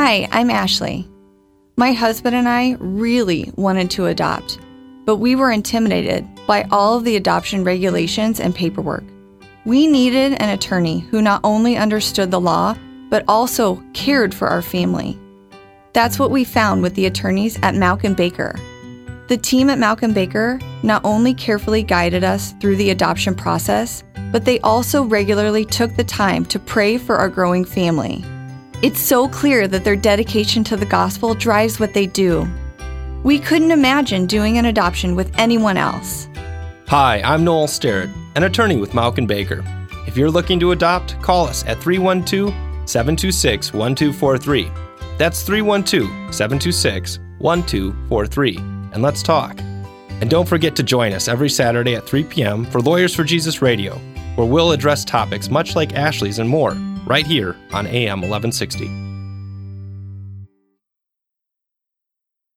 [0.00, 1.08] Hi, I'm Ashley.
[1.76, 4.60] My husband and I really wanted to adopt,
[5.04, 9.02] but we were intimidated by all of the adoption regulations and paperwork.
[9.64, 12.76] We needed an attorney who not only understood the law,
[13.10, 15.18] but also cared for our family.
[15.94, 18.54] That's what we found with the attorneys at Mauck & Baker.
[19.26, 24.04] The team at Mauck & Baker not only carefully guided us through the adoption process,
[24.30, 28.24] but they also regularly took the time to pray for our growing family.
[28.80, 32.48] It's so clear that their dedication to the gospel drives what they do.
[33.24, 36.28] We couldn't imagine doing an adoption with anyone else.
[36.86, 39.64] Hi, I'm Noel Sterett, an attorney with Mauck & Baker.
[40.06, 42.54] If you're looking to adopt, call us at 312
[42.88, 44.70] 726 1243.
[45.18, 48.56] That's 312 726 1243
[48.92, 49.58] and let's talk.
[50.20, 52.64] And don't forget to join us every Saturday at 3 p.m.
[52.64, 53.96] for Lawyers for Jesus Radio,
[54.36, 56.76] where we'll address topics much like Ashley's and more,
[57.08, 59.07] right here on AM 1160.